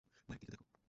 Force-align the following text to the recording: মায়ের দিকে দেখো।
মায়ের 0.29 0.39
দিকে 0.41 0.51
দেখো। 0.53 0.71